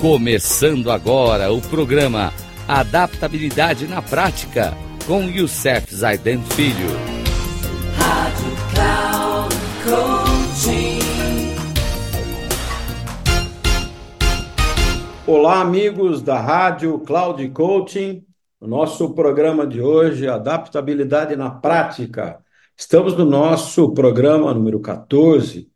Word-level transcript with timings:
Começando 0.00 0.90
agora 0.90 1.52
o 1.52 1.60
programa 1.60 2.32
Adaptabilidade 2.66 3.86
na 3.86 4.00
Prática 4.00 4.72
com 5.06 5.24
Youssef 5.24 5.94
Zaiden 5.94 6.40
Filho. 6.42 6.88
Rádio 7.98 8.46
Cloud 8.72 9.54
Coaching. 9.84 11.00
Olá, 15.26 15.60
amigos 15.60 16.22
da 16.22 16.40
Rádio 16.40 16.98
Cloud 17.00 17.46
Coaching. 17.50 18.24
O 18.58 18.66
nosso 18.66 19.12
programa 19.12 19.66
de 19.66 19.82
hoje 19.82 20.24
é 20.24 20.30
Adaptabilidade 20.30 21.36
na 21.36 21.50
Prática. 21.50 22.38
Estamos 22.74 23.14
no 23.14 23.26
nosso 23.26 23.92
programa 23.92 24.54
número 24.54 24.80
14, 24.80 25.68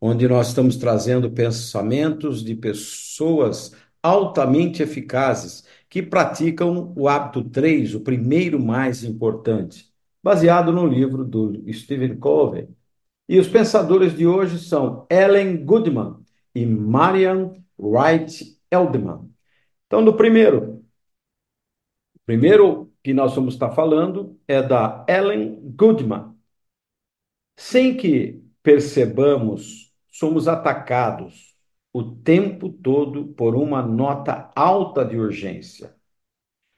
onde 0.00 0.28
nós 0.28 0.48
estamos 0.48 0.76
trazendo 0.76 1.30
pensamentos 1.30 2.44
de 2.44 2.54
pessoas 2.54 3.74
altamente 4.02 4.82
eficazes 4.82 5.64
que 5.88 6.02
praticam 6.02 6.92
o 6.96 7.08
hábito 7.08 7.42
3, 7.48 7.94
o 7.94 8.00
primeiro 8.00 8.62
mais 8.64 9.02
importante, 9.02 9.92
baseado 10.22 10.72
no 10.72 10.86
livro 10.86 11.24
do 11.24 11.62
Stephen 11.72 12.16
Covey. 12.18 12.68
E 13.28 13.38
os 13.38 13.48
pensadores 13.48 14.16
de 14.16 14.26
hoje 14.26 14.58
são 14.58 15.06
Ellen 15.10 15.64
Goodman 15.64 16.16
e 16.54 16.64
Marian 16.64 17.52
Wright 17.78 18.58
Eldman. 18.70 19.30
Então, 19.86 20.00
no 20.00 20.16
primeiro, 20.16 20.84
o 22.14 22.20
primeiro 22.24 22.92
que 23.02 23.12
nós 23.12 23.34
vamos 23.34 23.54
estar 23.54 23.70
falando 23.72 24.38
é 24.46 24.62
da 24.62 25.04
Ellen 25.08 25.60
Goodman. 25.76 26.34
Sem 27.56 27.96
que 27.96 28.42
percebamos 28.62 29.87
somos 30.18 30.48
atacados 30.48 31.56
o 31.92 32.02
tempo 32.02 32.68
todo 32.70 33.28
por 33.34 33.54
uma 33.54 33.80
nota 33.80 34.50
alta 34.54 35.04
de 35.04 35.16
urgência. 35.16 35.94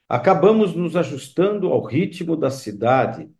Acabamos 0.07 0.75
nos 0.75 0.95
ajustando 0.95 1.67
ao 1.67 1.83
ritmo 1.83 2.35
da 2.35 2.51
cidade, 2.51 3.31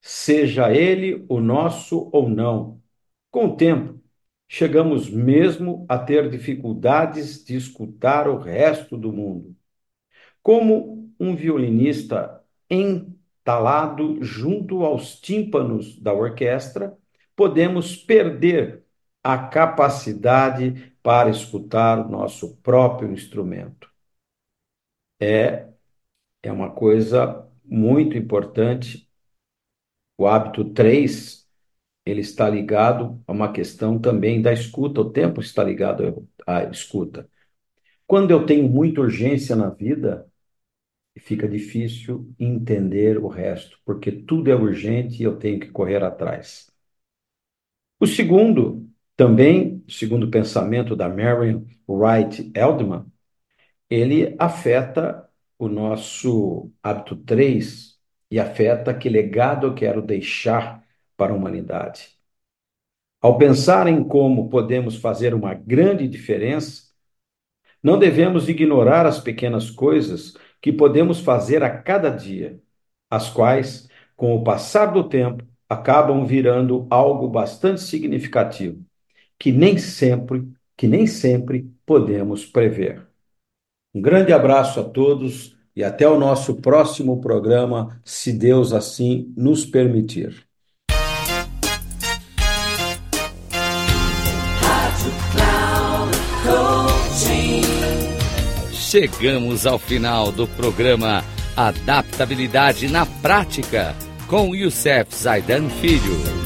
seja 0.00 0.72
ele 0.72 1.24
o 1.28 1.40
nosso 1.40 2.10
ou 2.12 2.28
não. 2.28 2.82
Com 3.30 3.46
o 3.46 3.56
tempo, 3.56 4.00
chegamos 4.48 5.08
mesmo 5.08 5.86
a 5.88 5.96
ter 5.96 6.28
dificuldades 6.28 7.44
de 7.44 7.54
escutar 7.56 8.28
o 8.28 8.38
resto 8.38 8.96
do 8.96 9.12
mundo. 9.12 9.54
Como 10.42 11.12
um 11.20 11.36
violinista 11.36 12.42
entalado 12.68 14.22
junto 14.22 14.84
aos 14.84 15.20
tímpanos 15.20 15.98
da 16.00 16.12
orquestra, 16.12 16.96
podemos 17.36 17.96
perder 17.96 18.85
a 19.26 19.36
capacidade 19.48 20.94
para 21.02 21.28
escutar 21.28 21.98
o 21.98 22.08
nosso 22.08 22.56
próprio 22.58 23.12
instrumento. 23.12 23.90
É, 25.20 25.68
é 26.42 26.52
uma 26.52 26.70
coisa 26.72 27.48
muito 27.64 28.16
importante. 28.16 29.10
O 30.16 30.28
hábito 30.28 30.72
3, 30.72 31.44
ele 32.04 32.20
está 32.20 32.48
ligado 32.48 33.20
a 33.26 33.32
uma 33.32 33.52
questão 33.52 33.98
também 33.98 34.40
da 34.40 34.52
escuta, 34.52 35.00
o 35.00 35.10
tempo 35.10 35.40
está 35.40 35.64
ligado 35.64 36.28
à 36.46 36.62
escuta. 36.64 37.28
Quando 38.06 38.30
eu 38.30 38.46
tenho 38.46 38.68
muita 38.68 39.00
urgência 39.00 39.56
na 39.56 39.70
vida, 39.70 40.30
fica 41.18 41.48
difícil 41.48 42.32
entender 42.38 43.18
o 43.18 43.28
resto, 43.28 43.80
porque 43.84 44.12
tudo 44.12 44.50
é 44.50 44.54
urgente 44.54 45.20
e 45.20 45.24
eu 45.24 45.36
tenho 45.36 45.58
que 45.58 45.70
correr 45.70 46.04
atrás. 46.04 46.70
O 48.00 48.06
segundo 48.06 48.86
também, 49.16 49.82
segundo 49.88 50.24
o 50.24 50.30
pensamento 50.30 50.94
da 50.94 51.08
Marian 51.08 51.64
Wright 51.88 52.52
Eldman, 52.54 53.06
ele 53.90 54.36
afeta 54.38 55.28
o 55.58 55.68
nosso 55.68 56.72
hábito 56.82 57.16
3 57.16 57.98
e 58.30 58.38
afeta 58.38 58.94
que 58.94 59.08
legado 59.08 59.68
eu 59.68 59.74
quero 59.74 60.02
deixar 60.02 60.84
para 61.16 61.32
a 61.32 61.36
humanidade. 61.36 62.10
Ao 63.20 63.38
pensar 63.38 63.86
em 63.88 64.04
como 64.04 64.50
podemos 64.50 64.96
fazer 64.96 65.34
uma 65.34 65.54
grande 65.54 66.06
diferença, 66.06 66.92
não 67.82 67.98
devemos 67.98 68.48
ignorar 68.48 69.06
as 69.06 69.20
pequenas 69.20 69.70
coisas 69.70 70.36
que 70.60 70.72
podemos 70.72 71.20
fazer 71.20 71.62
a 71.62 71.70
cada 71.70 72.10
dia, 72.10 72.60
as 73.10 73.30
quais, 73.30 73.88
com 74.16 74.34
o 74.36 74.44
passar 74.44 74.86
do 74.86 75.08
tempo, 75.08 75.44
acabam 75.68 76.26
virando 76.26 76.86
algo 76.90 77.28
bastante 77.28 77.80
significativo 77.80 78.85
que 79.38 79.52
nem 79.52 79.78
sempre, 79.78 80.48
que 80.76 80.86
nem 80.86 81.06
sempre 81.06 81.70
podemos 81.84 82.44
prever. 82.44 83.06
Um 83.94 84.00
grande 84.00 84.32
abraço 84.32 84.80
a 84.80 84.84
todos 84.84 85.56
e 85.74 85.84
até 85.84 86.08
o 86.08 86.18
nosso 86.18 86.56
próximo 86.56 87.20
programa, 87.20 88.00
se 88.04 88.32
Deus 88.32 88.72
assim 88.72 89.32
nos 89.36 89.64
permitir. 89.64 90.46
Chegamos 98.72 99.66
ao 99.66 99.78
final 99.78 100.32
do 100.32 100.46
programa 100.46 101.22
Adaptabilidade 101.56 102.88
na 102.88 103.04
Prática 103.04 103.94
com 104.26 104.54
Youssef 104.54 105.14
Zaidan 105.14 105.68
Filho. 105.68 106.45